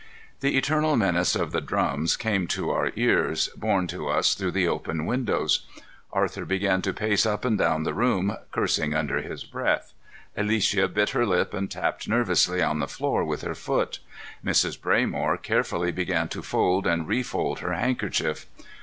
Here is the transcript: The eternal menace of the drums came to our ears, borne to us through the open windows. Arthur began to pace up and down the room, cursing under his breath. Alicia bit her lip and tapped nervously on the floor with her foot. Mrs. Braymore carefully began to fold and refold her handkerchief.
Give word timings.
The 0.39 0.57
eternal 0.57 0.95
menace 0.95 1.35
of 1.35 1.51
the 1.51 1.61
drums 1.61 2.17
came 2.17 2.47
to 2.47 2.71
our 2.71 2.91
ears, 2.95 3.49
borne 3.49 3.85
to 3.89 4.07
us 4.09 4.33
through 4.33 4.49
the 4.49 4.67
open 4.67 5.05
windows. 5.05 5.67
Arthur 6.11 6.43
began 6.43 6.81
to 6.81 6.91
pace 6.91 7.23
up 7.23 7.45
and 7.45 7.55
down 7.55 7.83
the 7.83 7.93
room, 7.93 8.35
cursing 8.51 8.95
under 8.95 9.21
his 9.21 9.43
breath. 9.43 9.93
Alicia 10.35 10.87
bit 10.87 11.11
her 11.11 11.23
lip 11.23 11.53
and 11.53 11.69
tapped 11.69 12.09
nervously 12.09 12.63
on 12.63 12.79
the 12.79 12.87
floor 12.87 13.23
with 13.23 13.43
her 13.43 13.53
foot. 13.53 13.99
Mrs. 14.43 14.75
Braymore 14.75 15.37
carefully 15.39 15.91
began 15.91 16.29
to 16.29 16.41
fold 16.41 16.87
and 16.87 17.07
refold 17.07 17.59
her 17.59 17.73
handkerchief. 17.73 18.47